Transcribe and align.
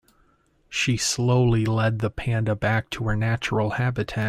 She 0.67 0.97
slowly 0.97 1.63
led 1.63 1.99
the 1.99 2.09
panda 2.09 2.55
back 2.55 2.89
to 2.89 3.03
her 3.03 3.15
natural 3.15 3.69
habitat. 3.69 4.19